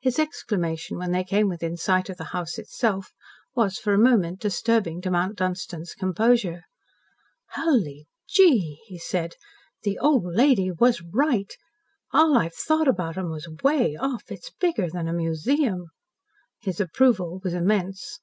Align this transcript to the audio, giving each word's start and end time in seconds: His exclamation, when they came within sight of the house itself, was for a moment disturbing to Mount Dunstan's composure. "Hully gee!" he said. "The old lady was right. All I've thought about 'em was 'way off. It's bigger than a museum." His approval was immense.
His 0.00 0.18
exclamation, 0.18 0.98
when 0.98 1.12
they 1.12 1.24
came 1.24 1.48
within 1.48 1.78
sight 1.78 2.10
of 2.10 2.18
the 2.18 2.24
house 2.36 2.58
itself, 2.58 3.14
was 3.56 3.78
for 3.78 3.94
a 3.94 3.98
moment 3.98 4.38
disturbing 4.38 5.00
to 5.00 5.10
Mount 5.10 5.38
Dunstan's 5.38 5.94
composure. 5.94 6.64
"Hully 7.52 8.06
gee!" 8.28 8.80
he 8.84 8.98
said. 8.98 9.36
"The 9.82 9.98
old 9.98 10.24
lady 10.26 10.70
was 10.70 11.00
right. 11.00 11.56
All 12.12 12.36
I've 12.36 12.52
thought 12.52 12.86
about 12.86 13.16
'em 13.16 13.30
was 13.30 13.48
'way 13.48 13.96
off. 13.96 14.24
It's 14.30 14.50
bigger 14.50 14.90
than 14.90 15.08
a 15.08 15.14
museum." 15.14 15.86
His 16.60 16.78
approval 16.78 17.40
was 17.42 17.54
immense. 17.54 18.20